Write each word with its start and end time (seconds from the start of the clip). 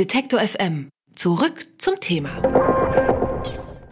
Detektor 0.00 0.40
FM. 0.40 0.88
Zurück 1.14 1.66
zum 1.76 2.00
Thema. 2.00 2.30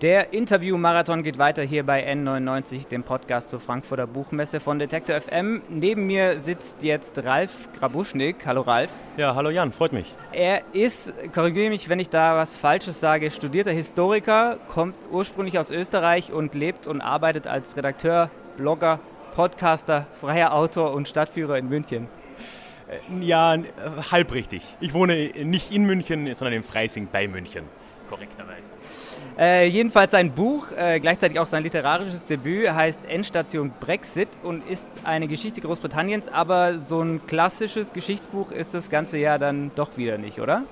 Der 0.00 0.32
Interview-Marathon 0.32 1.22
geht 1.22 1.36
weiter 1.36 1.62
hier 1.62 1.84
bei 1.84 2.10
N99, 2.10 2.88
dem 2.88 3.02
Podcast 3.02 3.50
zur 3.50 3.60
Frankfurter 3.60 4.06
Buchmesse 4.06 4.58
von 4.58 4.78
Detektor 4.78 5.20
FM. 5.20 5.60
Neben 5.68 6.06
mir 6.06 6.40
sitzt 6.40 6.82
jetzt 6.82 7.22
Ralf 7.22 7.68
Grabuschnik. 7.78 8.46
Hallo 8.46 8.62
Ralf. 8.62 8.88
Ja, 9.18 9.34
hallo 9.34 9.50
Jan, 9.50 9.70
freut 9.70 9.92
mich. 9.92 10.16
Er 10.32 10.62
ist, 10.72 11.12
korrigiere 11.34 11.68
mich, 11.68 11.90
wenn 11.90 12.00
ich 12.00 12.08
da 12.08 12.36
was 12.36 12.56
Falsches 12.56 13.00
sage, 13.00 13.30
studierter 13.30 13.72
Historiker, 13.72 14.58
kommt 14.66 14.94
ursprünglich 15.10 15.58
aus 15.58 15.70
Österreich 15.70 16.32
und 16.32 16.54
lebt 16.54 16.86
und 16.86 17.02
arbeitet 17.02 17.46
als 17.46 17.76
Redakteur, 17.76 18.30
Blogger, 18.56 18.98
Podcaster, 19.34 20.06
freier 20.18 20.54
Autor 20.54 20.94
und 20.94 21.06
Stadtführer 21.06 21.58
in 21.58 21.68
München. 21.68 22.08
Äh, 22.88 23.24
ja, 23.24 23.54
äh, 23.54 23.60
halb 24.10 24.32
richtig. 24.32 24.62
Ich 24.80 24.92
wohne 24.94 25.30
nicht 25.44 25.72
in 25.72 25.84
München, 25.84 26.32
sondern 26.34 26.54
in 26.54 26.62
Freising 26.62 27.08
bei 27.10 27.28
München, 27.28 27.64
korrekterweise. 28.08 28.72
Äh, 29.38 29.68
jedenfalls 29.68 30.12
sein 30.12 30.32
Buch, 30.32 30.72
äh, 30.72 30.98
gleichzeitig 30.98 31.38
auch 31.38 31.46
sein 31.46 31.62
literarisches 31.62 32.26
Debüt, 32.26 32.70
heißt 32.72 33.04
Endstation 33.06 33.72
Brexit 33.78 34.28
und 34.42 34.68
ist 34.68 34.88
eine 35.04 35.28
Geschichte 35.28 35.60
Großbritanniens, 35.60 36.28
aber 36.28 36.78
so 36.78 37.02
ein 37.02 37.20
klassisches 37.26 37.92
Geschichtsbuch 37.92 38.50
ist 38.52 38.74
das 38.74 38.90
ganze 38.90 39.18
ja 39.18 39.38
dann 39.38 39.70
doch 39.74 39.96
wieder 39.96 40.18
nicht, 40.18 40.40
oder? 40.40 40.64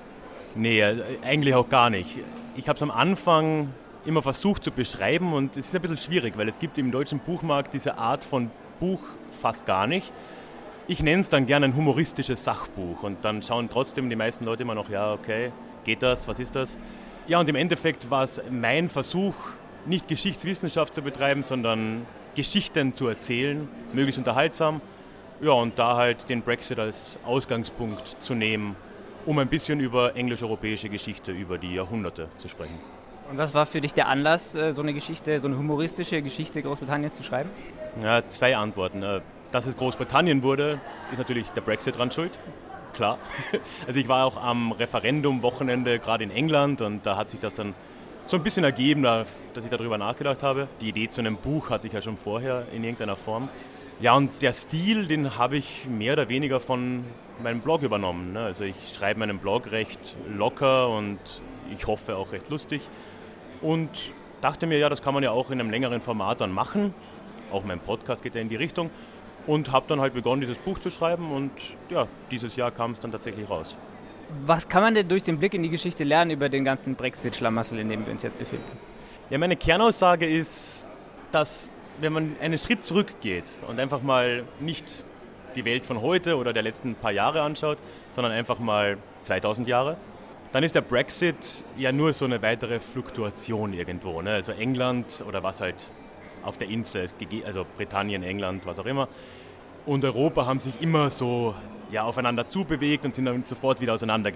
Nee, 0.55 0.81
äh, 0.81 1.01
eigentlich 1.23 1.53
auch 1.53 1.69
gar 1.69 1.89
nicht. 1.89 2.19
Ich 2.55 2.67
habe 2.67 2.77
es 2.77 2.81
am 2.81 2.91
Anfang 2.91 3.69
immer 4.05 4.23
versucht 4.23 4.63
zu 4.63 4.71
beschreiben 4.71 5.33
und 5.33 5.55
es 5.55 5.67
ist 5.67 5.75
ein 5.75 5.81
bisschen 5.81 5.97
schwierig, 5.97 6.37
weil 6.37 6.49
es 6.49 6.57
gibt 6.57 6.77
im 6.77 6.91
deutschen 6.91 7.19
Buchmarkt 7.19 7.73
diese 7.73 7.97
Art 7.97 8.23
von 8.23 8.49
Buch 8.79 9.01
fast 9.41 9.65
gar 9.65 9.85
nicht. 9.85 10.11
Ich 10.89 11.03
nenne 11.03 11.21
es 11.21 11.27
dann 11.27 11.45
gerne 11.45 11.65
ein 11.65 11.75
humoristisches 11.75 12.45
Sachbuch 12.45 13.03
und 13.03 13.25
dann 13.25 13.43
schauen 13.43 13.67
trotzdem 13.69 14.09
die 14.09 14.15
meisten 14.15 14.45
Leute 14.45 14.63
immer 14.63 14.73
noch, 14.73 14.89
ja, 14.89 15.11
okay, 15.11 15.51
geht 15.83 16.01
das, 16.01 16.29
was 16.29 16.39
ist 16.39 16.55
das? 16.55 16.77
Ja, 17.27 17.41
und 17.41 17.49
im 17.49 17.55
Endeffekt 17.55 18.09
war 18.09 18.23
es 18.23 18.41
mein 18.49 18.87
Versuch, 18.87 19.33
nicht 19.85 20.07
Geschichtswissenschaft 20.07 20.95
zu 20.95 21.01
betreiben, 21.01 21.43
sondern 21.43 22.05
Geschichten 22.35 22.93
zu 22.93 23.09
erzählen, 23.09 23.67
möglichst 23.91 24.17
unterhaltsam. 24.17 24.79
Ja, 25.41 25.51
und 25.51 25.77
da 25.77 25.97
halt 25.97 26.29
den 26.29 26.41
Brexit 26.41 26.79
als 26.79 27.19
Ausgangspunkt 27.25 28.15
zu 28.21 28.33
nehmen, 28.33 28.77
um 29.25 29.39
ein 29.39 29.49
bisschen 29.49 29.81
über 29.81 30.15
englisch-europäische 30.15 30.87
Geschichte 30.87 31.33
über 31.33 31.57
die 31.57 31.73
Jahrhunderte 31.73 32.29
zu 32.37 32.47
sprechen. 32.47 32.79
Und 33.29 33.37
was 33.37 33.53
war 33.53 33.65
für 33.65 33.81
dich 33.81 33.93
der 33.93 34.07
Anlass, 34.07 34.55
äh, 34.55 34.71
so 34.71 34.83
eine 34.83 34.93
Geschichte, 34.93 35.37
so 35.41 35.49
eine 35.49 35.57
humoristische 35.57 36.21
Geschichte 36.21 36.61
Großbritanniens 36.61 37.15
zu 37.15 37.23
schreiben? 37.23 37.49
Ja, 38.01 38.25
zwei 38.25 38.55
Antworten. 38.55 39.03
Dass 39.51 39.65
es 39.65 39.77
Großbritannien 39.77 40.43
wurde, 40.43 40.79
ist 41.11 41.17
natürlich 41.17 41.47
der 41.49 41.61
Brexit 41.61 41.97
dran 41.97 42.11
schuld 42.11 42.37
klar. 42.97 43.19
Also 43.87 43.99
ich 43.99 44.07
war 44.09 44.25
auch 44.25 44.43
am 44.43 44.73
Referendum-Wochenende 44.73 45.99
gerade 45.99 46.23
in 46.25 46.31
England 46.31 46.81
und 46.81 47.05
da 47.05 47.15
hat 47.15 47.29
sich 47.29 47.39
das 47.39 47.53
dann 47.53 47.73
so 48.25 48.35
ein 48.35 48.43
bisschen 48.43 48.65
ergeben, 48.65 49.03
dass 49.03 49.63
ich 49.63 49.69
darüber 49.69 49.97
nachgedacht 49.97 50.43
habe. 50.43 50.67
Die 50.81 50.89
Idee 50.89 51.07
zu 51.07 51.21
einem 51.21 51.37
Buch 51.37 51.69
hatte 51.69 51.87
ich 51.87 51.93
ja 51.93 52.01
schon 52.01 52.17
vorher 52.17 52.65
in 52.73 52.83
irgendeiner 52.83 53.15
Form. 53.15 53.47
Ja, 54.01 54.15
und 54.15 54.41
der 54.41 54.51
Stil, 54.51 55.07
den 55.07 55.37
habe 55.37 55.55
ich 55.55 55.85
mehr 55.87 56.13
oder 56.13 56.27
weniger 56.27 56.59
von 56.59 57.05
meinem 57.41 57.61
Blog 57.61 57.83
übernommen. 57.83 58.33
Ne? 58.33 58.41
Also 58.41 58.65
ich 58.65 58.75
schreibe 58.93 59.21
meinen 59.21 59.37
Blog 59.37 59.71
recht 59.71 60.17
locker 60.27 60.89
und 60.89 61.19
ich 61.73 61.87
hoffe 61.87 62.17
auch 62.17 62.33
recht 62.33 62.49
lustig. 62.49 62.81
Und 63.61 63.89
dachte 64.41 64.67
mir, 64.67 64.77
ja, 64.77 64.89
das 64.89 65.01
kann 65.01 65.13
man 65.13 65.23
ja 65.23 65.31
auch 65.31 65.49
in 65.49 65.59
einem 65.59 65.69
längeren 65.69 66.01
Format 66.01 66.41
dann 66.41 66.51
machen. 66.51 66.93
Auch 67.51 67.63
mein 67.63 67.79
Podcast 67.79 68.23
geht 68.23 68.35
ja 68.35 68.41
in 68.41 68.49
die 68.49 68.57
Richtung 68.57 68.89
und 69.47 69.71
habe 69.71 69.85
dann 69.87 69.99
halt 69.99 70.13
begonnen, 70.13 70.41
dieses 70.41 70.57
Buch 70.57 70.77
zu 70.79 70.91
schreiben 70.91 71.31
und 71.31 71.51
ja, 71.89 72.07
dieses 72.29 72.55
Jahr 72.55 72.69
kam 72.71 72.91
es 72.91 72.99
dann 72.99 73.11
tatsächlich 73.11 73.49
raus. 73.49 73.75
Was 74.45 74.67
kann 74.67 74.83
man 74.83 74.93
denn 74.93 75.07
durch 75.07 75.23
den 75.23 75.39
Blick 75.39 75.53
in 75.53 75.63
die 75.63 75.69
Geschichte 75.69 76.03
lernen 76.03 76.31
über 76.31 76.49
den 76.49 76.65
ganzen 76.65 76.95
Brexit-Schlamassel, 76.95 77.79
in 77.79 77.87
dem 77.89 78.05
wir 78.05 78.11
uns 78.11 78.23
jetzt 78.23 78.37
befinden? 78.37 78.71
Ja, 79.29 79.37
meine 79.37 79.55
Kernaussage 79.55 80.27
ist, 80.27 80.87
dass 81.31 81.71
wenn 81.99 82.13
man 82.13 82.35
einen 82.41 82.59
Schritt 82.59 82.83
zurückgeht 82.83 83.45
und 83.67 83.79
einfach 83.79 84.01
mal 84.01 84.43
nicht 84.59 85.03
die 85.55 85.65
Welt 85.65 85.85
von 85.85 86.01
heute 86.01 86.37
oder 86.37 86.53
der 86.53 86.61
letzten 86.61 86.95
paar 86.95 87.11
Jahre 87.11 87.41
anschaut, 87.41 87.77
sondern 88.11 88.33
einfach 88.33 88.59
mal 88.59 88.97
2000 89.23 89.67
Jahre, 89.67 89.97
dann 90.51 90.63
ist 90.63 90.75
der 90.75 90.81
Brexit 90.81 91.65
ja 91.77 91.91
nur 91.91 92.13
so 92.13 92.25
eine 92.25 92.41
weitere 92.41 92.79
Fluktuation 92.79 93.73
irgendwo. 93.73 94.21
Ne? 94.21 94.31
Also 94.31 94.51
England 94.51 95.23
oder 95.27 95.41
was 95.43 95.61
halt 95.61 95.75
auf 96.43 96.57
der 96.57 96.69
Insel, 96.69 97.07
also 97.45 97.65
Britannien, 97.75 98.23
England, 98.23 98.65
was 98.65 98.79
auch 98.79 98.85
immer, 98.85 99.07
und 99.87 100.03
Europa 100.03 100.45
haben 100.45 100.59
sich 100.59 100.81
immer 100.81 101.09
so 101.09 101.55
ja, 101.91 102.03
aufeinander 102.03 102.47
zubewegt 102.47 103.05
und 103.05 103.15
sind 103.15 103.25
dann 103.25 103.43
sofort 103.45 103.81
wieder 103.81 103.93
auseinander 103.93 104.31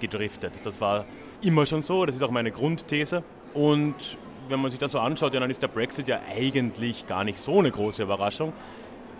gedriftet. 0.00 0.52
Das 0.64 0.80
war 0.80 1.04
immer 1.40 1.64
schon 1.64 1.82
so, 1.82 2.04
das 2.04 2.16
ist 2.16 2.22
auch 2.22 2.30
meine 2.30 2.50
Grundthese. 2.50 3.22
Und 3.54 3.94
wenn 4.48 4.60
man 4.60 4.70
sich 4.70 4.80
das 4.80 4.92
so 4.92 4.98
anschaut, 4.98 5.32
ja, 5.32 5.40
dann 5.40 5.50
ist 5.50 5.62
der 5.62 5.68
Brexit 5.68 6.08
ja 6.08 6.20
eigentlich 6.28 7.06
gar 7.06 7.24
nicht 7.24 7.38
so 7.38 7.60
eine 7.60 7.70
große 7.70 8.02
Überraschung. 8.02 8.52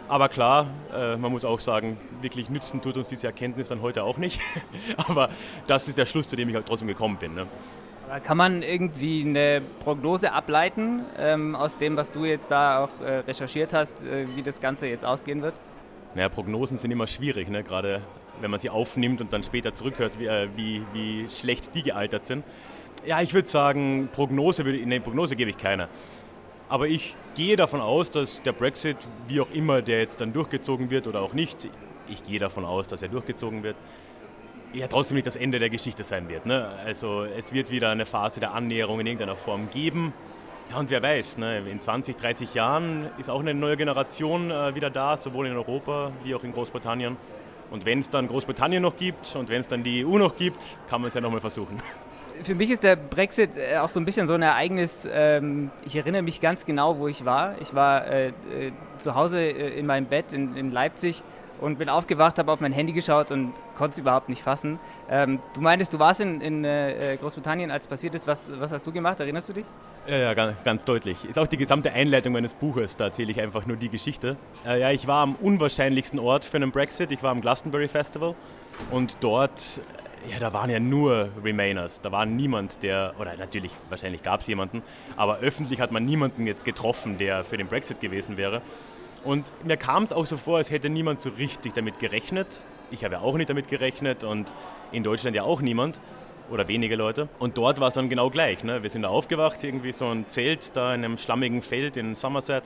Aber 0.08 0.28
klar, 0.28 0.66
äh, 0.94 1.16
man 1.16 1.32
muss 1.32 1.44
auch 1.44 1.60
sagen, 1.60 1.96
wirklich 2.20 2.48
nützen 2.48 2.80
tut 2.80 2.96
uns 2.96 3.08
diese 3.08 3.28
Erkenntnis 3.28 3.68
dann 3.68 3.80
heute 3.80 4.02
auch 4.02 4.18
nicht. 4.18 4.40
Aber 5.08 5.30
das 5.68 5.88
ist 5.88 5.98
der 5.98 6.06
Schluss, 6.06 6.28
zu 6.28 6.36
dem 6.36 6.48
ich 6.48 6.54
halt 6.54 6.66
trotzdem 6.66 6.88
gekommen 6.88 7.16
bin. 7.16 7.34
Ne? 7.34 7.46
Kann 8.22 8.36
man 8.36 8.62
irgendwie 8.62 9.22
eine 9.24 9.62
Prognose 9.80 10.32
ableiten 10.32 11.04
ähm, 11.18 11.56
aus 11.56 11.78
dem, 11.78 11.96
was 11.96 12.12
du 12.12 12.24
jetzt 12.24 12.50
da 12.50 12.84
auch 12.84 13.04
äh, 13.04 13.18
recherchiert 13.18 13.72
hast, 13.72 14.00
äh, 14.02 14.26
wie 14.36 14.42
das 14.42 14.60
Ganze 14.60 14.86
jetzt 14.86 15.04
ausgehen 15.04 15.42
wird? 15.42 15.54
Naja, 16.16 16.30
Prognosen 16.30 16.78
sind 16.78 16.90
immer 16.90 17.06
schwierig, 17.06 17.50
ne? 17.50 17.62
gerade 17.62 18.00
wenn 18.40 18.50
man 18.50 18.58
sie 18.58 18.70
aufnimmt 18.70 19.20
und 19.20 19.34
dann 19.34 19.42
später 19.42 19.74
zurückhört, 19.74 20.18
wie, 20.18 20.24
äh, 20.24 20.48
wie, 20.56 20.82
wie 20.94 21.28
schlecht 21.28 21.74
die 21.74 21.82
gealtert 21.82 22.26
sind. 22.26 22.42
Ja, 23.04 23.20
ich 23.20 23.34
würde 23.34 23.46
sagen, 23.48 24.08
Prognose, 24.10 24.64
würde, 24.64 24.78
nee, 24.78 24.98
Prognose 24.98 25.36
gebe 25.36 25.50
ich 25.50 25.58
keine. 25.58 25.88
Aber 26.70 26.88
ich 26.88 27.14
gehe 27.34 27.56
davon 27.56 27.82
aus, 27.82 28.10
dass 28.10 28.40
der 28.42 28.52
Brexit, 28.52 28.96
wie 29.28 29.42
auch 29.42 29.50
immer 29.52 29.82
der 29.82 30.00
jetzt 30.00 30.22
dann 30.22 30.32
durchgezogen 30.32 30.88
wird 30.88 31.06
oder 31.06 31.20
auch 31.20 31.34
nicht, 31.34 31.68
ich 32.08 32.24
gehe 32.24 32.38
davon 32.38 32.64
aus, 32.64 32.88
dass 32.88 33.02
er 33.02 33.08
durchgezogen 33.08 33.62
wird, 33.62 33.76
ja 34.72 34.88
trotzdem 34.88 35.16
nicht 35.16 35.26
das 35.26 35.36
Ende 35.36 35.58
der 35.58 35.68
Geschichte 35.68 36.02
sein 36.02 36.30
wird. 36.30 36.46
Ne? 36.46 36.66
Also 36.82 37.24
es 37.24 37.52
wird 37.52 37.70
wieder 37.70 37.90
eine 37.90 38.06
Phase 38.06 38.40
der 38.40 38.54
Annäherung 38.54 39.00
in 39.00 39.06
irgendeiner 39.06 39.36
Form 39.36 39.68
geben. 39.68 40.14
Ja, 40.70 40.78
und 40.78 40.90
wer 40.90 41.00
weiß, 41.02 41.38
ne, 41.38 41.60
in 41.70 41.80
20, 41.80 42.16
30 42.16 42.54
Jahren 42.54 43.08
ist 43.18 43.30
auch 43.30 43.40
eine 43.40 43.54
neue 43.54 43.76
Generation 43.76 44.50
äh, 44.50 44.74
wieder 44.74 44.90
da, 44.90 45.16
sowohl 45.16 45.46
in 45.46 45.54
Europa 45.54 46.10
wie 46.24 46.34
auch 46.34 46.42
in 46.42 46.52
Großbritannien. 46.52 47.16
Und 47.70 47.84
wenn 47.84 48.00
es 48.00 48.10
dann 48.10 48.26
Großbritannien 48.28 48.82
noch 48.82 48.96
gibt 48.96 49.36
und 49.36 49.48
wenn 49.48 49.60
es 49.60 49.68
dann 49.68 49.84
die 49.84 50.04
EU 50.04 50.18
noch 50.18 50.36
gibt, 50.36 50.76
kann 50.88 51.00
man 51.00 51.08
es 51.08 51.14
ja 51.14 51.20
nochmal 51.20 51.40
versuchen. 51.40 51.80
Für 52.42 52.54
mich 52.54 52.70
ist 52.70 52.82
der 52.82 52.96
Brexit 52.96 53.56
äh, 53.56 53.78
auch 53.78 53.88
so 53.90 54.00
ein 54.00 54.04
bisschen 54.04 54.26
so 54.26 54.34
ein 54.34 54.42
Ereignis. 54.42 55.08
Ähm, 55.10 55.70
ich 55.84 55.96
erinnere 55.96 56.22
mich 56.22 56.40
ganz 56.40 56.66
genau, 56.66 56.98
wo 56.98 57.06
ich 57.06 57.24
war. 57.24 57.54
Ich 57.60 57.74
war 57.74 58.06
äh, 58.06 58.28
äh 58.28 58.32
zu 58.98 59.14
Hause 59.14 59.46
in 59.46 59.86
meinem 59.86 60.06
Bett 60.06 60.32
in, 60.32 60.56
in 60.56 60.72
Leipzig 60.72 61.22
und 61.60 61.78
bin 61.78 61.88
aufgewacht, 61.88 62.38
habe 62.38 62.52
auf 62.52 62.60
mein 62.60 62.72
Handy 62.72 62.92
geschaut 62.92 63.30
und 63.30 63.52
konnte 63.76 63.92
es 63.92 63.98
überhaupt 63.98 64.28
nicht 64.28 64.42
fassen. 64.42 64.78
Ähm, 65.10 65.40
du 65.54 65.60
meintest, 65.60 65.92
du 65.92 65.98
warst 65.98 66.20
in, 66.20 66.40
in 66.40 66.64
äh, 66.64 67.16
Großbritannien, 67.20 67.70
als 67.70 67.86
passiert 67.86 68.14
ist. 68.14 68.26
Was, 68.26 68.50
was 68.58 68.72
hast 68.72 68.86
du 68.86 68.92
gemacht? 68.92 69.20
Erinnerst 69.20 69.48
du 69.48 69.52
dich? 69.54 69.64
Ja, 70.06 70.16
ja 70.18 70.34
ganz, 70.34 70.62
ganz, 70.62 70.84
deutlich. 70.84 71.24
Ist 71.24 71.38
auch 71.38 71.46
die 71.46 71.56
gesamte 71.56 71.92
Einleitung 71.92 72.32
meines 72.32 72.54
Buches, 72.54 72.96
da 72.96 73.06
erzähle 73.06 73.32
ich 73.32 73.40
einfach 73.40 73.66
nur 73.66 73.76
die 73.76 73.88
Geschichte. 73.88 74.36
Äh, 74.64 74.80
ja, 74.80 74.90
ich 74.90 75.06
war 75.06 75.22
am 75.22 75.34
unwahrscheinlichsten 75.36 76.20
Ort 76.20 76.44
für 76.44 76.56
einen 76.58 76.70
Brexit. 76.70 77.10
Ich 77.10 77.22
war 77.22 77.30
am 77.30 77.40
Glastonbury 77.40 77.88
Festival 77.88 78.34
und 78.90 79.16
dort, 79.20 79.80
ja, 80.30 80.38
da 80.38 80.52
waren 80.52 80.70
ja 80.70 80.78
nur 80.78 81.30
Remainers. 81.42 82.00
Da 82.00 82.12
war 82.12 82.24
niemand, 82.24 82.82
der, 82.82 83.14
oder 83.18 83.36
natürlich, 83.36 83.72
wahrscheinlich 83.88 84.22
gab 84.22 84.42
es 84.42 84.46
jemanden, 84.46 84.82
aber 85.16 85.38
öffentlich 85.38 85.80
hat 85.80 85.90
man 85.92 86.04
niemanden 86.04 86.46
jetzt 86.46 86.64
getroffen, 86.64 87.18
der 87.18 87.44
für 87.44 87.56
den 87.56 87.66
Brexit 87.66 88.00
gewesen 88.00 88.36
wäre. 88.36 88.62
Und 89.26 89.44
mir 89.64 89.76
kam 89.76 90.04
es 90.04 90.12
auch 90.12 90.24
so 90.24 90.36
vor, 90.36 90.58
als 90.58 90.70
hätte 90.70 90.88
niemand 90.88 91.20
so 91.20 91.30
richtig 91.30 91.74
damit 91.74 91.98
gerechnet. 91.98 92.62
Ich 92.92 93.04
habe 93.04 93.14
ja 93.14 93.20
auch 93.20 93.36
nicht 93.36 93.50
damit 93.50 93.68
gerechnet 93.68 94.22
und 94.22 94.52
in 94.92 95.02
Deutschland 95.02 95.34
ja 95.34 95.42
auch 95.42 95.60
niemand 95.60 96.00
oder 96.48 96.68
wenige 96.68 96.94
Leute. 96.94 97.28
Und 97.40 97.58
dort 97.58 97.80
war 97.80 97.88
es 97.88 97.94
dann 97.94 98.08
genau 98.08 98.30
gleich. 98.30 98.62
Ne? 98.62 98.84
Wir 98.84 98.90
sind 98.90 99.02
da 99.02 99.08
aufgewacht, 99.08 99.64
irgendwie 99.64 99.92
so 99.92 100.06
ein 100.06 100.28
Zelt 100.28 100.76
da 100.76 100.94
in 100.94 101.04
einem 101.04 101.18
schlammigen 101.18 101.60
Feld 101.60 101.96
in 101.96 102.14
Somerset. 102.14 102.62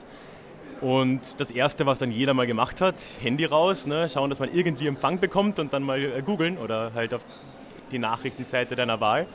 Und 0.81 1.39
das 1.39 1.49
Erste, 1.49 1.87
was 1.87 1.97
dann 1.97 2.11
jeder 2.11 2.35
mal 2.35 2.45
gemacht 2.45 2.79
hat, 2.79 2.95
Handy 3.21 3.45
raus, 3.45 3.87
ne? 3.87 4.07
schauen, 4.07 4.29
dass 4.29 4.39
man 4.39 4.53
irgendwie 4.53 4.85
Empfang 4.85 5.19
bekommt 5.19 5.57
und 5.57 5.73
dann 5.73 5.81
mal 5.81 5.99
äh, 5.99 6.21
googeln 6.21 6.59
oder 6.59 6.91
halt 6.93 7.15
auf 7.15 7.21
die 7.91 7.97
Nachrichtenseite 7.97 8.75
deiner 8.75 8.99
Wahl. 9.01 9.25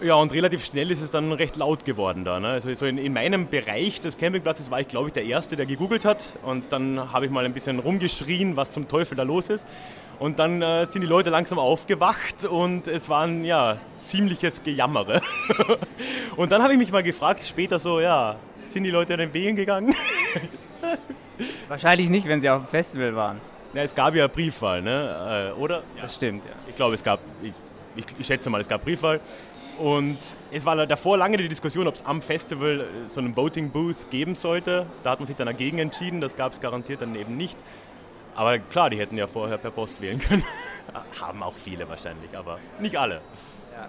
Ja, 0.00 0.14
und 0.14 0.32
relativ 0.32 0.64
schnell 0.64 0.92
ist 0.92 1.02
es 1.02 1.10
dann 1.10 1.32
recht 1.32 1.56
laut 1.56 1.84
geworden 1.84 2.24
da. 2.24 2.38
Ne? 2.38 2.48
Also 2.48 2.72
so 2.72 2.86
in, 2.86 2.98
in, 2.98 3.12
meinem 3.12 3.48
Bereich 3.48 4.00
des 4.00 4.16
Campingplatzes 4.16 4.70
war 4.70 4.80
ich, 4.80 4.86
glaube 4.86 5.08
ich, 5.08 5.12
der 5.12 5.24
Erste, 5.24 5.56
der 5.56 5.66
gegoogelt 5.66 6.04
hat. 6.04 6.24
Und 6.44 6.72
dann 6.72 7.12
habe 7.12 7.26
ich 7.26 7.32
mal 7.32 7.44
ein 7.44 7.52
bisschen 7.52 7.80
rumgeschrien, 7.80 8.56
was 8.56 8.70
zum 8.70 8.86
Teufel 8.86 9.16
da 9.16 9.24
los 9.24 9.48
ist. 9.48 9.66
Und 10.20 10.38
dann 10.38 10.62
äh, 10.62 10.86
sind 10.86 11.02
die 11.02 11.08
Leute 11.08 11.30
langsam 11.30 11.58
aufgewacht 11.58 12.44
und 12.44 12.86
es 12.86 13.08
war 13.08 13.24
ein 13.24 13.44
ja, 13.44 13.78
ziemliches 14.00 14.62
Gejammere. 14.62 15.20
und 16.36 16.52
dann 16.52 16.62
habe 16.62 16.72
ich 16.74 16.78
mich 16.78 16.92
mal 16.92 17.02
gefragt, 17.02 17.42
später 17.42 17.80
so, 17.80 18.00
ja, 18.00 18.36
sind 18.62 18.84
die 18.84 18.90
Leute 18.90 19.16
dann 19.16 19.34
wählen 19.34 19.56
gegangen? 19.56 19.96
Wahrscheinlich 21.68 22.08
nicht, 22.08 22.26
wenn 22.28 22.40
sie 22.40 22.50
auf 22.50 22.62
dem 22.62 22.68
Festival 22.68 23.16
waren. 23.16 23.40
Ja, 23.74 23.82
es 23.82 23.94
gab 23.94 24.14
ja 24.14 24.28
Briefwahl, 24.28 24.80
ne? 24.80 25.52
Äh, 25.56 25.60
oder? 25.60 25.82
Ja. 25.96 26.02
Das 26.02 26.14
stimmt, 26.14 26.44
ja. 26.44 26.52
Ich 26.68 26.76
glaube, 26.76 26.94
es 26.94 27.02
gab, 27.02 27.20
ich, 27.42 27.52
ich, 27.96 28.04
ich 28.18 28.26
schätze 28.26 28.48
mal, 28.48 28.60
es 28.60 28.68
gab 28.68 28.84
Briefwahl. 28.84 29.20
Und 29.78 30.18
es 30.50 30.64
war 30.64 30.86
davor 30.86 31.16
lange 31.16 31.36
die 31.36 31.48
Diskussion, 31.48 31.86
ob 31.86 31.94
es 31.94 32.04
am 32.04 32.20
Festival 32.20 32.80
äh, 32.80 33.08
so 33.08 33.20
einen 33.20 33.36
Voting 33.36 33.70
Booth 33.70 34.10
geben 34.10 34.34
sollte. 34.34 34.86
Da 35.04 35.10
hat 35.12 35.20
man 35.20 35.26
sich 35.28 35.36
dann 35.36 35.46
dagegen 35.46 35.78
entschieden, 35.78 36.20
das 36.20 36.36
gab 36.36 36.52
es 36.52 36.60
garantiert 36.60 37.00
dann 37.00 37.14
eben 37.14 37.36
nicht. 37.36 37.56
Aber 38.34 38.58
klar, 38.58 38.90
die 38.90 38.98
hätten 38.98 39.16
ja 39.16 39.28
vorher 39.28 39.56
per 39.56 39.70
Post 39.70 40.00
wählen 40.00 40.18
können. 40.28 40.44
Haben 41.20 41.42
auch 41.42 41.54
viele 41.54 41.88
wahrscheinlich, 41.88 42.36
aber 42.36 42.58
nicht 42.80 42.98
alle. 42.98 43.20
Ja. 43.72 43.88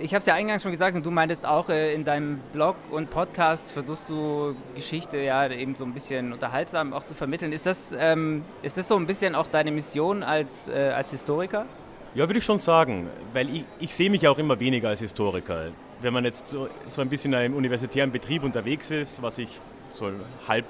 Ich 0.00 0.14
habe 0.14 0.20
es 0.20 0.26
ja 0.26 0.34
eingangs 0.34 0.62
schon 0.62 0.72
gesagt 0.72 0.96
und 0.96 1.04
du 1.04 1.10
meintest 1.10 1.44
auch 1.44 1.68
äh, 1.68 1.92
in 1.92 2.04
deinem 2.04 2.38
Blog 2.54 2.76
und 2.90 3.10
Podcast 3.10 3.70
versuchst 3.70 4.08
du 4.08 4.56
Geschichte 4.74 5.18
ja 5.18 5.46
eben 5.50 5.74
so 5.74 5.84
ein 5.84 5.92
bisschen 5.92 6.32
unterhaltsam 6.32 6.94
auch 6.94 7.02
zu 7.02 7.14
vermitteln. 7.14 7.52
Ist 7.52 7.66
das, 7.66 7.94
ähm, 7.98 8.44
ist 8.62 8.78
das 8.78 8.88
so 8.88 8.96
ein 8.96 9.06
bisschen 9.06 9.34
auch 9.34 9.46
deine 9.46 9.70
Mission 9.70 10.22
als, 10.22 10.68
äh, 10.68 10.92
als 10.96 11.10
Historiker? 11.10 11.66
Ja, 12.14 12.28
würde 12.28 12.40
ich 12.40 12.44
schon 12.44 12.58
sagen, 12.58 13.08
weil 13.32 13.48
ich, 13.48 13.64
ich 13.80 13.94
sehe 13.94 14.10
mich 14.10 14.28
auch 14.28 14.36
immer 14.36 14.60
weniger 14.60 14.90
als 14.90 15.00
Historiker. 15.00 15.70
Wenn 16.02 16.12
man 16.12 16.26
jetzt 16.26 16.46
so, 16.46 16.68
so 16.86 17.00
ein 17.00 17.08
bisschen 17.08 17.32
im 17.32 17.54
universitären 17.54 18.12
Betrieb 18.12 18.42
unterwegs 18.42 18.90
ist, 18.90 19.22
was 19.22 19.38
ich 19.38 19.48
so 19.94 20.10
halb 20.46 20.66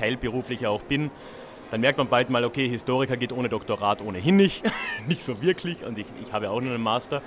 teilberuflich 0.00 0.66
auch 0.66 0.82
bin, 0.82 1.12
dann 1.70 1.80
merkt 1.80 1.98
man 1.98 2.08
bald 2.08 2.28
mal, 2.28 2.44
okay, 2.44 2.68
Historiker 2.68 3.16
geht 3.16 3.32
ohne 3.32 3.48
Doktorat 3.48 4.02
ohnehin 4.02 4.34
nicht, 4.34 4.64
nicht 5.06 5.22
so 5.22 5.40
wirklich 5.40 5.84
und 5.84 5.96
ich, 5.96 6.06
ich 6.24 6.32
habe 6.32 6.50
auch 6.50 6.60
nur 6.60 6.74
einen 6.74 6.82
Master. 6.82 7.22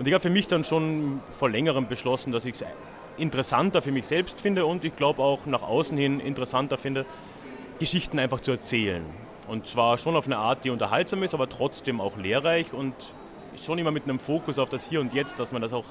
Und 0.00 0.08
ich 0.08 0.12
habe 0.12 0.22
für 0.22 0.30
mich 0.30 0.48
dann 0.48 0.64
schon 0.64 1.20
vor 1.38 1.48
längerem 1.48 1.86
beschlossen, 1.86 2.32
dass 2.32 2.44
ich 2.44 2.54
es 2.54 2.64
interessanter 3.16 3.82
für 3.82 3.92
mich 3.92 4.08
selbst 4.08 4.40
finde 4.40 4.66
und 4.66 4.84
ich 4.84 4.96
glaube 4.96 5.22
auch 5.22 5.46
nach 5.46 5.62
außen 5.62 5.96
hin 5.96 6.18
interessanter 6.18 6.76
finde, 6.76 7.06
Geschichten 7.78 8.18
einfach 8.18 8.40
zu 8.40 8.50
erzählen. 8.50 9.04
Und 9.50 9.66
zwar 9.66 9.98
schon 9.98 10.14
auf 10.14 10.26
eine 10.26 10.36
Art, 10.36 10.64
die 10.64 10.70
unterhaltsam 10.70 11.24
ist, 11.24 11.34
aber 11.34 11.48
trotzdem 11.48 12.00
auch 12.00 12.16
lehrreich 12.16 12.72
und 12.72 12.94
schon 13.56 13.78
immer 13.78 13.90
mit 13.90 14.04
einem 14.04 14.20
Fokus 14.20 14.60
auf 14.60 14.68
das 14.68 14.88
Hier 14.88 15.00
und 15.00 15.12
Jetzt, 15.12 15.40
dass 15.40 15.50
man 15.50 15.60
das 15.60 15.72
auch 15.72 15.86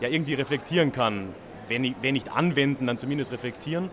ja, 0.00 0.08
irgendwie 0.08 0.34
reflektieren 0.34 0.90
kann. 0.90 1.32
Wenn, 1.68 1.94
wenn 2.02 2.14
nicht 2.14 2.32
anwenden, 2.34 2.86
dann 2.86 2.98
zumindest 2.98 3.30
reflektieren. 3.30 3.90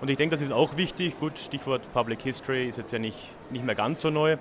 Und 0.00 0.08
ich 0.08 0.16
denke, 0.16 0.36
das 0.36 0.40
ist 0.40 0.52
auch 0.52 0.78
wichtig. 0.78 1.20
Gut, 1.20 1.38
Stichwort 1.38 1.82
Public 1.92 2.22
History 2.22 2.66
ist 2.66 2.78
jetzt 2.78 2.94
ja 2.94 2.98
nicht, 2.98 3.18
nicht 3.50 3.62
mehr 3.62 3.74
ganz 3.74 4.00
so 4.00 4.08
neu. 4.08 4.38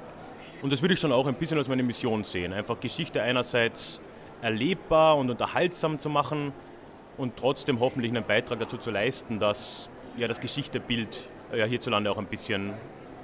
Und 0.61 0.71
das 0.71 0.81
würde 0.81 0.93
ich 0.93 1.01
schon 1.01 1.11
auch 1.11 1.27
ein 1.27 1.35
bisschen 1.35 1.57
als 1.57 1.67
meine 1.67 1.83
Mission 1.83 2.23
sehen. 2.23 2.53
Einfach 2.53 2.79
Geschichte 2.79 3.21
einerseits 3.21 3.99
erlebbar 4.41 5.17
und 5.17 5.29
unterhaltsam 5.29 5.99
zu 5.99 6.09
machen 6.09 6.53
und 7.17 7.35
trotzdem 7.35 7.81
hoffentlich 7.81 8.13
einen 8.13 8.23
Beitrag 8.23 8.61
dazu 8.61 8.77
zu 8.77 8.91
leisten, 8.91 9.41
dass 9.41 9.89
ja, 10.15 10.29
das 10.29 10.39
Geschichtebild 10.39 11.27
ja, 11.53 11.65
hierzulande 11.65 12.09
auch 12.09 12.17
ein 12.17 12.27
bisschen 12.27 12.71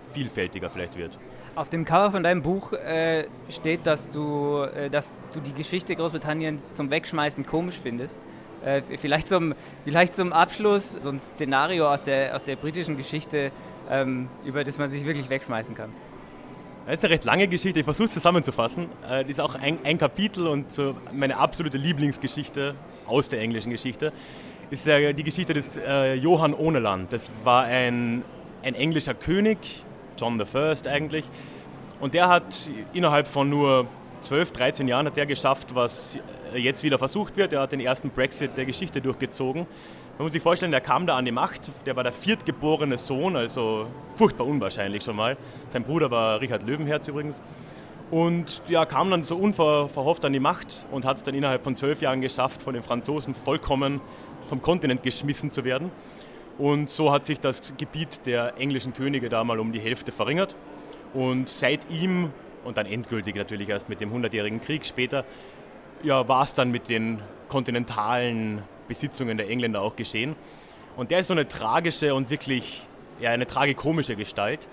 vielfältiger 0.09 0.69
vielleicht 0.69 0.97
wird. 0.97 1.17
Auf 1.55 1.69
dem 1.69 1.85
Cover 1.85 2.11
von 2.11 2.23
deinem 2.23 2.41
Buch 2.41 2.73
äh, 2.73 3.25
steht, 3.49 3.85
dass 3.85 4.09
du, 4.09 4.61
äh, 4.63 4.89
dass 4.89 5.11
du 5.33 5.39
die 5.39 5.53
Geschichte 5.53 5.95
Großbritanniens 5.95 6.73
zum 6.73 6.89
Wegschmeißen 6.89 7.45
komisch 7.45 7.75
findest. 7.81 8.19
Äh, 8.63 8.81
vielleicht, 8.97 9.27
zum, 9.27 9.53
vielleicht 9.83 10.15
zum 10.15 10.33
Abschluss 10.33 10.93
so 10.93 11.09
ein 11.09 11.19
Szenario 11.19 11.91
aus 11.91 12.03
der, 12.03 12.35
aus 12.35 12.43
der 12.43 12.55
britischen 12.55 12.97
Geschichte, 12.97 13.51
ähm, 13.89 14.29
über 14.45 14.63
das 14.63 14.77
man 14.77 14.89
sich 14.89 15.05
wirklich 15.05 15.29
wegschmeißen 15.29 15.75
kann. 15.75 15.89
Das 16.85 16.97
ist 16.97 17.03
eine 17.03 17.13
recht 17.13 17.23
lange 17.23 17.47
Geschichte, 17.47 17.79
ich 17.79 17.85
versuche 17.85 18.07
es 18.07 18.13
zusammenzufassen. 18.13 18.87
Das 19.07 19.27
ist 19.27 19.39
auch 19.39 19.53
ein, 19.53 19.77
ein 19.83 19.99
Kapitel 19.99 20.47
und 20.47 20.73
so 20.73 20.95
meine 21.13 21.37
absolute 21.37 21.77
Lieblingsgeschichte 21.77 22.73
aus 23.05 23.29
der 23.29 23.41
englischen 23.41 23.69
Geschichte 23.69 24.11
ist 24.71 24.85
die 24.85 25.23
Geschichte 25.23 25.53
des 25.53 25.77
äh, 25.77 26.13
Johann 26.13 26.53
Ohneland. 26.53 27.11
Das 27.11 27.29
war 27.43 27.63
ein, 27.63 28.23
ein 28.63 28.75
englischer 28.75 29.13
König, 29.13 29.57
John 30.19 30.39
I. 30.39 30.87
eigentlich. 30.87 31.25
Und 31.99 32.13
der 32.13 32.29
hat 32.29 32.69
innerhalb 32.93 33.27
von 33.27 33.49
nur 33.49 33.87
12, 34.21 34.51
13 34.51 34.87
Jahren 34.87 35.05
hat 35.05 35.17
der 35.17 35.25
geschafft, 35.25 35.75
was 35.75 36.17
jetzt 36.53 36.83
wieder 36.83 36.97
versucht 36.97 37.37
wird. 37.37 37.53
Er 37.53 37.61
hat 37.61 37.71
den 37.71 37.79
ersten 37.79 38.09
Brexit 38.09 38.57
der 38.57 38.65
Geschichte 38.65 39.01
durchgezogen. 39.01 39.65
Man 40.17 40.25
muss 40.25 40.33
sich 40.33 40.43
vorstellen, 40.43 40.71
der 40.71 40.81
kam 40.81 41.07
da 41.07 41.15
an 41.15 41.23
die 41.23 41.31
Macht. 41.31 41.71
Der 41.85 41.95
war 41.95 42.03
der 42.03 42.11
viertgeborene 42.11 42.97
Sohn, 42.97 43.35
also 43.35 43.87
furchtbar 44.15 44.45
unwahrscheinlich 44.47 45.03
schon 45.03 45.15
mal. 45.15 45.37
Sein 45.69 45.83
Bruder 45.83 46.11
war 46.11 46.41
Richard 46.41 46.63
Löwenherz 46.63 47.07
übrigens. 47.07 47.41
Und 48.11 48.61
ja, 48.67 48.85
kam 48.85 49.11
dann 49.11 49.23
so 49.23 49.37
unverhofft 49.37 50.25
an 50.25 50.33
die 50.33 50.39
Macht 50.39 50.85
und 50.91 51.05
hat 51.05 51.17
es 51.17 51.23
dann 51.23 51.35
innerhalb 51.35 51.63
von 51.63 51.75
zwölf 51.75 52.01
Jahren 52.01 52.21
geschafft, 52.21 52.61
von 52.61 52.73
den 52.73 52.83
Franzosen 52.83 53.35
vollkommen 53.35 54.01
vom 54.49 54.61
Kontinent 54.61 55.03
geschmissen 55.03 55.51
zu 55.51 55.63
werden. 55.63 55.91
Und 56.59 56.89
so 56.89 57.11
hat 57.11 57.25
sich 57.25 57.39
das 57.39 57.73
Gebiet 57.77 58.25
der 58.25 58.57
englischen 58.57 58.93
Könige 58.93 59.29
da 59.29 59.45
mal 59.45 59.59
um 59.59 59.71
die 59.71 59.79
Hälfte 59.79 60.11
verringert. 60.11 60.55
Und 61.13 61.47
seit 61.47 61.89
ihm, 61.89 62.31
und 62.65 62.75
dann 62.75 62.85
endgültig 62.85 63.35
natürlich 63.35 63.69
erst 63.69 63.87
mit 63.87 64.01
dem 64.01 64.11
Hundertjährigen 64.11 64.59
Krieg 64.59 64.85
später, 64.85 65.23
ja, 66.03 66.27
war 66.27 66.43
es 66.43 66.53
dann 66.53 66.69
mit 66.69 66.89
den 66.89 67.21
kontinentalen 67.47 68.61
Besitzungen 68.89 69.37
der 69.37 69.49
Engländer 69.49 69.81
auch 69.81 69.95
geschehen. 69.95 70.35
Und 70.97 71.11
der 71.11 71.19
ist 71.19 71.27
so 71.27 71.33
eine 71.33 71.47
tragische 71.47 72.13
und 72.13 72.29
wirklich 72.29 72.83
ja, 73.21 73.31
eine 73.31 73.47
tragikomische 73.47 74.17
Gestalt 74.17 74.67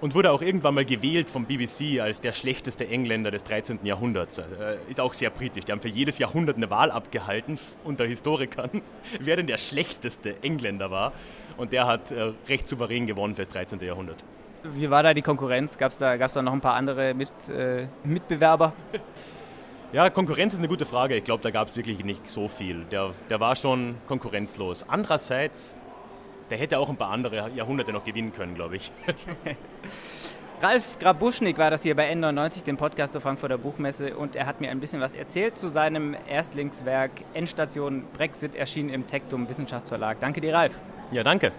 und 0.00 0.14
wurde 0.14 0.30
auch 0.30 0.42
irgendwann 0.42 0.74
mal 0.74 0.84
gewählt 0.84 1.30
vom 1.30 1.46
BBC 1.46 2.00
als 2.00 2.20
der 2.20 2.32
schlechteste 2.32 2.86
Engländer 2.88 3.30
des 3.30 3.44
13. 3.44 3.80
Jahrhunderts. 3.84 4.38
Äh, 4.38 4.44
ist 4.88 5.00
auch 5.00 5.14
sehr 5.14 5.30
britisch. 5.30 5.64
Die 5.64 5.72
haben 5.72 5.80
für 5.80 5.88
jedes 5.88 6.18
Jahrhundert 6.18 6.56
eine 6.56 6.70
Wahl 6.70 6.90
abgehalten 6.90 7.58
unter 7.84 8.04
Historikern, 8.04 8.82
wer 9.20 9.36
denn 9.36 9.46
der 9.46 9.58
schlechteste 9.58 10.42
Engländer 10.42 10.90
war. 10.90 11.12
Und 11.56 11.72
der 11.72 11.86
hat 11.86 12.10
äh, 12.10 12.32
recht 12.48 12.68
souverän 12.68 13.06
gewonnen 13.06 13.34
für 13.34 13.44
das 13.44 13.52
13. 13.52 13.80
Jahrhundert. 13.80 14.22
Wie 14.62 14.90
war 14.90 15.02
da 15.02 15.14
die 15.14 15.22
Konkurrenz? 15.22 15.78
Gab 15.78 15.92
es 15.92 15.98
da, 15.98 16.16
da 16.16 16.42
noch 16.42 16.52
ein 16.52 16.60
paar 16.60 16.74
andere 16.74 17.14
Mit, 17.14 17.30
äh, 17.48 17.86
Mitbewerber? 18.04 18.72
Ja, 19.92 20.10
Konkurrenz 20.10 20.52
ist 20.52 20.58
eine 20.58 20.68
gute 20.68 20.84
Frage. 20.84 21.16
Ich 21.16 21.22
glaube, 21.22 21.44
da 21.44 21.50
gab 21.50 21.68
es 21.68 21.76
wirklich 21.76 22.04
nicht 22.04 22.28
so 22.28 22.48
viel. 22.48 22.84
Der, 22.90 23.12
der 23.30 23.38
war 23.38 23.54
schon 23.54 23.94
konkurrenzlos. 24.08 24.84
Andererseits 24.88 25.76
der 26.50 26.58
hätte 26.58 26.78
auch 26.78 26.88
ein 26.88 26.96
paar 26.96 27.10
andere 27.10 27.50
Jahrhunderte 27.54 27.92
noch 27.92 28.04
gewinnen 28.04 28.32
können, 28.32 28.54
glaube 28.54 28.76
ich. 28.76 28.92
Ralf 30.62 30.98
Grabuschnik 30.98 31.58
war 31.58 31.70
das 31.70 31.82
hier 31.82 31.94
bei 31.94 32.10
N99, 32.10 32.64
dem 32.64 32.78
Podcast 32.78 33.12
zur 33.12 33.20
Frankfurter 33.20 33.58
Buchmesse, 33.58 34.16
und 34.16 34.34
er 34.36 34.46
hat 34.46 34.62
mir 34.62 34.70
ein 34.70 34.80
bisschen 34.80 35.02
was 35.02 35.12
erzählt 35.14 35.58
zu 35.58 35.68
seinem 35.68 36.16
Erstlingswerk 36.28 37.10
Endstation 37.34 38.04
Brexit, 38.16 38.54
erschienen 38.54 38.88
im 38.88 39.06
Tektum 39.06 39.50
Wissenschaftsverlag. 39.50 40.18
Danke 40.18 40.40
dir, 40.40 40.54
Ralf. 40.54 40.72
Ja, 41.12 41.22
danke. 41.22 41.52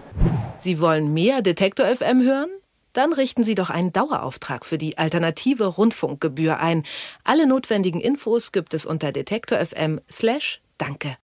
Sie 0.58 0.80
wollen 0.80 1.14
mehr 1.14 1.42
Detektor 1.42 1.86
FM 1.86 2.22
hören? 2.22 2.50
Dann 2.92 3.12
richten 3.12 3.44
Sie 3.44 3.54
doch 3.54 3.70
einen 3.70 3.92
Dauerauftrag 3.92 4.66
für 4.66 4.78
die 4.78 4.98
alternative 4.98 5.66
Rundfunkgebühr 5.66 6.58
ein. 6.58 6.82
Alle 7.22 7.46
notwendigen 7.46 8.00
Infos 8.00 8.50
gibt 8.50 8.74
es 8.74 8.84
unter 8.84 9.12
detektor.fm/danke. 9.12 11.16